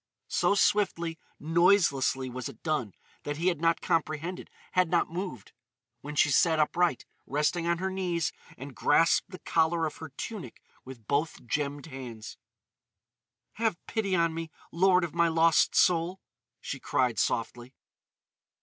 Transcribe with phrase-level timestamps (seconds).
[0.29, 6.57] So swiftly, noiselessly was it done that he had not comprehended—had not moved—when she sat
[6.57, 11.85] upright, resting on her knees, and grasped the collar of her tunic with both gemmed
[11.85, 12.37] hands.
[13.61, 16.19] "Have pity on me, lord of my lost soul!"
[16.59, 17.75] she cried softly.